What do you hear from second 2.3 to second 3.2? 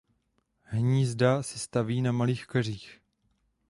keřích.